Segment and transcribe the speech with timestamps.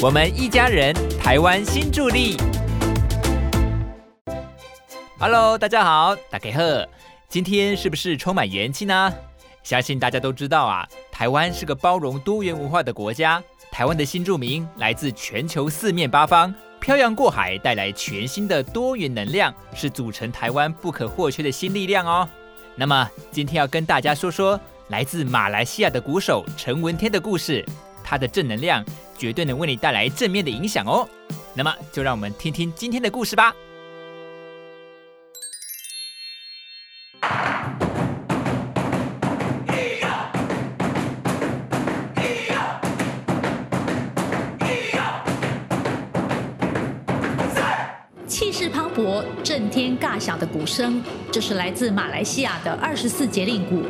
[0.00, 2.36] 我们一家人，台湾新助力。
[5.18, 6.62] Hello，大家好，大家好，
[7.28, 9.12] 今天是不是充满元气呢？
[9.64, 13.42] 相信大家都知道啊，台湾是个包容多元文化的国家。
[13.72, 22.28] 台湾的新住民来自全球四面八方，漂洋过海，带来全新的多元能量，是组成台湾不可或缺的新力量哦。
[22.76, 24.60] 那么今天要跟大家说说
[24.90, 27.66] 来自马来西亚的鼓手陈文天的故事，
[28.08, 28.82] 他的正能量
[29.18, 31.06] 绝对能为你带来正面的影响哦。
[31.52, 33.54] 那么就让我们听听今天的故事吧。
[48.26, 53.82] 气势磅礴震天尬响的鼓声，这是来自马来西亚的二十四节令鼓，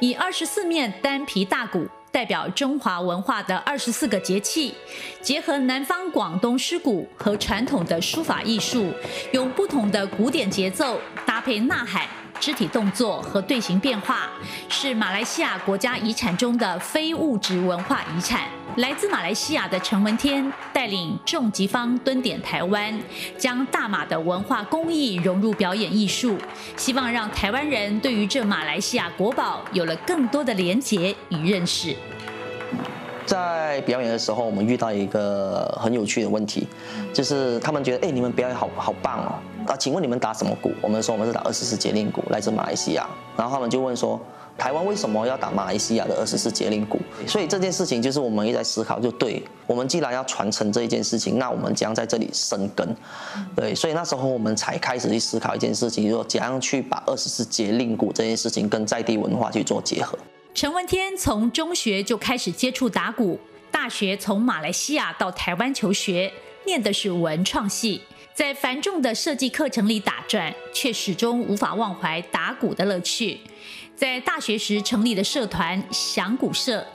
[0.00, 4.74] 以二十四面单皮大鼓代表中华文化的二十四个节气，
[5.20, 8.92] 结合南方广东诗鼓和传统的书法艺术，
[9.32, 12.06] 用不同的古典节奏搭配呐喊。
[12.38, 14.28] 肢体动作和队形变化
[14.68, 18.42] 是马来西亚国家遗产中的非物质文化遗产。
[18.76, 23.00] 来自马来西亚的陈文天带领重疾方蹲点台湾，
[23.38, 26.36] 将大马的文化工艺融入表演艺术，
[26.76, 31.96] 希望让台湾人对于这马来西亚国宝有了更多的连结与认识。
[33.24, 36.68] 在表演的时候，我们遇到一个很有趣的问题，
[37.14, 39.72] 就是他们觉得，哎，你们表演好好棒哦。
[39.72, 40.70] 啊，请问你们打什么鼓？
[40.82, 43.06] 我们说我们是打二十四节令鼓，来自马来西亚。
[43.38, 44.20] 然后他们就问说，
[44.58, 47.00] 台湾为什么要打马来西亚的二十四节令鼓？
[47.26, 52.96] 所以这件事情就是我们一直在思考，就对我们既然要传承这一件事情，那我们将在这里生根。
[53.54, 60.18] 对，所以那时候我们才开始去思考一件事情，就说怎样去把二十四节令鼓这件事情跟在地文化去做结合。
[60.54, 63.38] 陈文天从中学就开始接触打鼓，
[63.70, 66.32] 大学从马来西亚到台湾求学，
[66.64, 68.00] 念的是文创系。
[68.34, 73.40] 在繁重的设计课程里打转，却始终无法忘怀打鼓的乐趣。
[73.96, 76.86] 在大学时成立的社团响鼓社，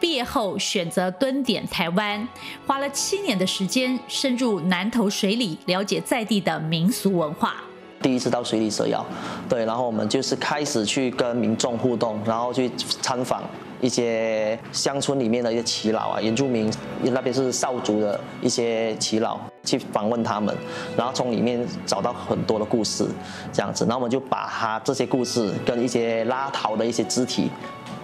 [0.00, 2.26] 毕业后选择蹲点台湾，
[2.66, 7.56] 花了七年的时间深入南投水里，了解在地的民俗文化。
[8.00, 9.04] 第一次到水里蛇窑，
[9.46, 12.70] 对，然后我们就是开始去跟民众互动，然后去
[13.02, 13.42] 参访。
[13.80, 16.72] 一些乡村里面的一些耆老啊，原住民
[17.02, 20.54] 那边是少族的一些耆老，去访问他们，
[20.96, 23.06] 然后从里面找到很多的故事，
[23.52, 27.50] 这样子，然后我们就把他这些故事跟一些拉陶的一些肢体，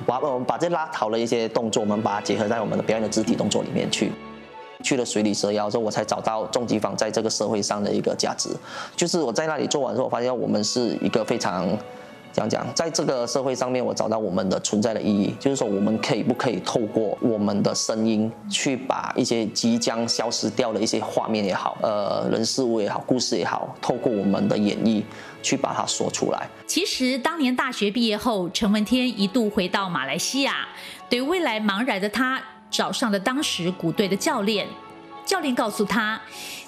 [0.04, 4.12] 把我们把这拉陶的一些动作，我们把它结合在我们的表演的肢体动作里面去。
[4.84, 8.50] 去了水里蛇妖之后，我才找到重疾坊在这个社会上的一个价值，
[8.96, 11.66] 就是我在那里做完之后，我发现我们是一个非常。
[12.32, 25.02] 这样讲，在这个社会上面，我找到我们的存在的意义，就是说，我们可以不可以透过我们的声音，去把一些即将消失掉的一些画面也好，呃，人事物也好，故事也好，透过我们的演绎，
[25.42, 26.48] 去把它说出来。
[26.66, 30.66] 其实，当年大学毕业后，陈文天一度回到马来西亚，
[31.10, 34.66] 对未来茫然的他，找上了当时鼓队的教练。
[35.26, 36.20] 教练告诉他：“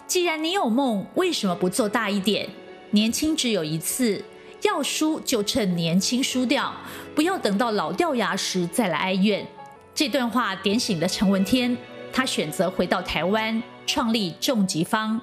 [0.07, 2.47] 既然你有梦，为什么不做大一点？
[2.91, 4.23] 年轻只有一次。”
[4.65, 6.73] 要输就趁年轻输掉，
[7.15, 9.47] 不要等到老掉牙时再来哀怨。
[9.95, 11.77] 这段话点醒了陈文天，
[12.13, 15.21] 他选择回到台湾，创立重疾方，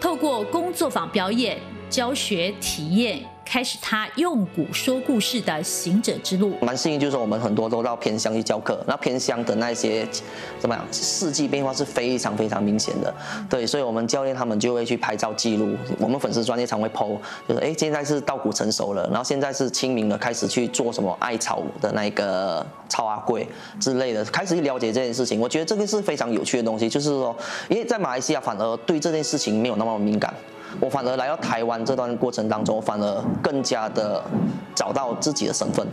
[0.00, 3.24] 透过工作坊表演、教学、体验。
[3.52, 10.08] 开始他用鼓说故事的行者之路，蛮幸运，就是我们很多都到偏乡去教课，那偏乡的那些
[10.58, 13.14] 怎么样，四季变化是非常非常明显的，
[13.50, 23.46] 对，所以我们教练他们就会去拍照记录，我们粉丝专业常会 PO，就是哎现在是稻谷成熟了，然后现在是清明了，开始去做什么艾草的那个草阿贵
[23.78, 27.36] 之类的，开始去了解这件事情，我觉得这个是非常有趣的东西，就是说，
[27.68, 30.32] 因为在马来西亚反而对这件事情没有那么敏感。
[30.80, 34.24] 我反而来到台湾这段过程当中，反而更加的
[34.74, 35.86] 找到自己的身份。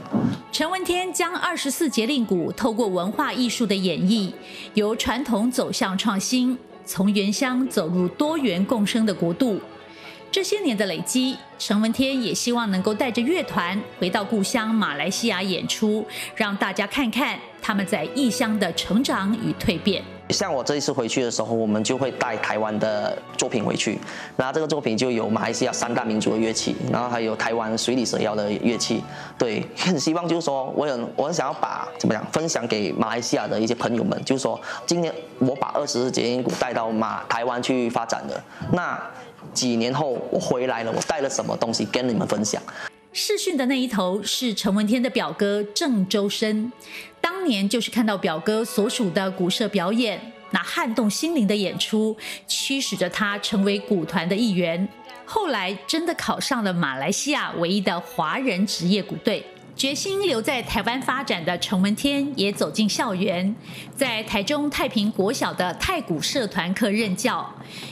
[0.52, 4.32] 陈文天将二十四节令鼓透过文化艺术的演绎，
[4.76, 9.60] 由传统走向创新，从原乡走入多元共生的国度。
[10.32, 16.06] 这些年的累积，陈文天也希望能够带着乐团回到故乡马来西亚演出，
[16.36, 20.04] 让大家看看他们在异乡的成长与蜕变。
[20.30, 24.00] 像我这一次回去的时候，我们就会带台湾的作品回去，
[24.36, 29.04] 那这个作品就有马来西亚三大民族的乐器，然后还有台湾水里蛇妖的乐器。
[29.38, 38.44] 对，很 希望就是说，我很我很想要把怎么样分享给马来西亚的一些朋友们，就是说，今年我把二十四节音鼓带到马台湾去发展的，
[38.74, 39.02] 那
[39.54, 42.62] 几年后我回来了，我带了什么东西跟你们分享？
[43.12, 46.72] 视讯的那一头是陈文天的表哥郑周生，
[47.40, 50.20] 当年就是看到表哥所属的鼓社表演，
[50.52, 52.14] 那撼动心灵的演出，
[52.46, 54.86] 驱使着他成为鼓团的一员。
[55.24, 59.42] 后来真的考上了马来西亚唯一的华人职业鼓队。
[59.74, 63.56] 决心留在台湾发展的陈文天也走进校园，
[63.96, 67.50] 在台中太平国小的太鼓社团课任教，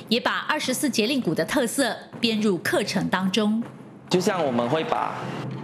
[0.09, 3.63] 也把二十四节令鼓的特色编入课程当中。
[4.09, 5.15] 就像我们会把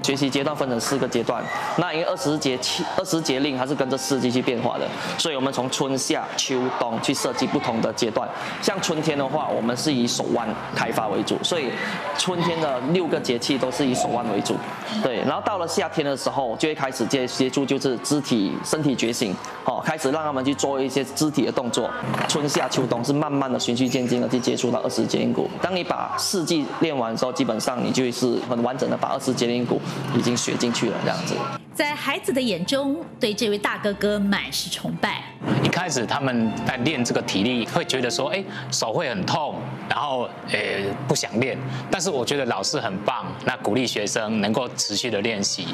[0.04, 1.42] 学习阶段分成四个阶段，
[1.78, 4.86] 那因为二十节气、二十节令它是跟着四季去变化的，
[5.18, 8.28] 所以我们从春夏秋冬去设计不同的阶段。
[8.62, 11.70] 像春天的话，我们是以手腕开发为主，所以
[12.18, 14.56] 春天的六个节气都是以手腕为主。
[15.02, 19.34] 对，然后到了夏天的时候，就会开始接接触就是肢体、身体觉醒，
[19.64, 21.90] 好，开始让他们去做一些肢体的动作。
[22.28, 25.50] 春夏秋冬是慢慢的循序渐进的去接触到二十节令鼓。
[25.62, 28.34] 当你把四季练完之后，基本上你就是。
[28.50, 29.80] 很完整的把二十节令鼓
[30.16, 31.36] 已经学进去了，这样子。
[31.74, 35.24] 在孩子的眼中，对这位大哥哥满是崇拜。
[35.64, 39.56] 一开始他们在练这个体力，会觉得说，哎，手会很痛，
[39.90, 40.60] 然后，呃，
[41.08, 41.58] 不想练。
[41.90, 45.66] 但是我觉得老师很棒，那鼓励学生能够持续的练习。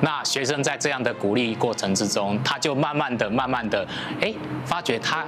[0.00, 3.86] 那学生在这样的鼓励过程之中，他就慢慢的、慢慢的，
[4.20, 4.34] 哎，
[4.64, 5.24] 发觉他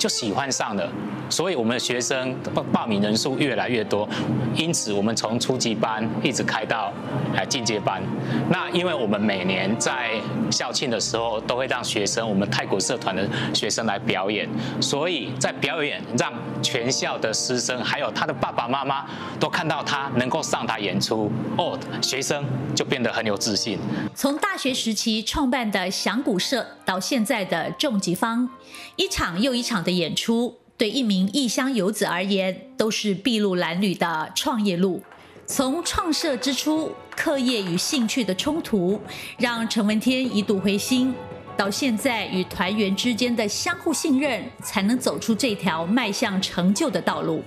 [0.00, 0.90] 就喜欢上了。
[1.28, 4.08] 所以我们的学生报报名人数越来越多，
[4.56, 6.92] 因此我们从初级班一直开到
[7.36, 8.02] 来进阶班。
[8.50, 10.10] 那因为我们每年在
[10.50, 14.48] 校庆的时候都会让学生，我们太古社团的学生来表演，
[14.80, 19.06] 所以在表演让全校的师生还有他的爸爸妈妈
[19.38, 22.44] 都看到他能够上台演出，哦，学生
[22.74, 23.78] 就变得很有自信。
[24.16, 28.48] 从大学时期创办的响鼓社到现在的重疾方，
[28.96, 30.56] 一场又一场的演出。
[30.76, 35.02] 对一名异乡游子而言，都是筚路蓝缕的创业路。
[35.44, 38.98] 从创设之初，课业与兴趣的冲突，
[39.36, 41.14] 让陈文天一度灰心。
[41.54, 47.42] 到现在，与团员之间的相互信任，才能走出这条迈向成就的道路。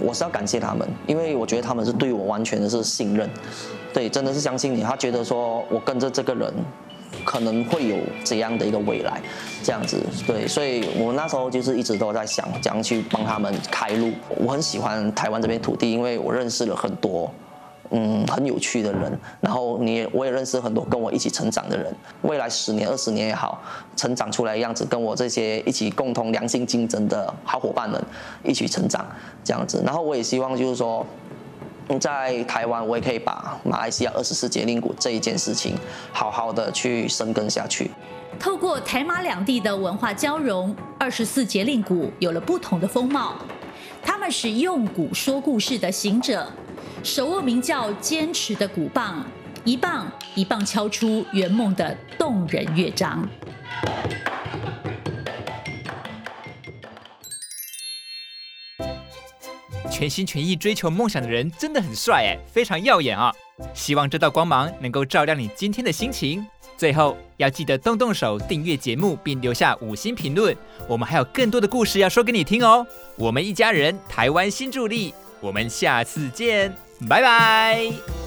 [0.00, 3.28] 我是要感谢他们，因为我觉得他们是对我完全的是信任，
[3.92, 4.82] 对，真的是相信你。
[4.82, 6.50] 他觉得说我跟着这个人。
[7.24, 9.20] 可能会有这样的一个未来，
[9.62, 14.12] 这样子对，所以我那时候就是一直都在想，怎样去帮他们开路。
[14.36, 17.30] 我很喜欢台湾这边土地，因为我认识了很多，
[17.90, 19.18] 嗯，很有趣的人。
[19.40, 21.94] 然后你也，我也认识很多跟我一起成长的人。
[22.22, 23.62] 未来十年、二十年也好，
[23.96, 28.02] 成长出来的样子，跟我这些一起共同良性竞争的好伙伴们
[28.42, 29.04] 一起成长，
[29.42, 29.82] 这样子。
[29.84, 31.06] 然后我也希望就是说。
[32.00, 35.76] 在台湾，我也可以把马来西亚二十四节令鼓这一件事情，
[36.12, 37.90] 好好的去深耕下去。
[38.38, 43.36] 透过台马两地的文化交融，二十四节令鼓有了不同的风貌。
[44.02, 46.46] 他们是用鼓说故事的行者，
[47.02, 49.24] 手握名叫坚持的鼓棒，
[49.64, 53.26] 一棒一棒敲出圆梦的动人乐章。
[59.94, 63.32] 全心全意追求梦想的人真的很帅哎，非常耀眼啊！
[63.74, 66.44] 希望这道光芒能够照亮你今天的心情。
[66.76, 70.54] 最后要记得动动手订阅节目，并留下五星评论。
[70.88, 72.84] 我们还有更多的故事要说给你听哦。
[73.14, 76.74] 我们一家人，台湾新助力，我们下次见，
[77.08, 78.23] 拜拜。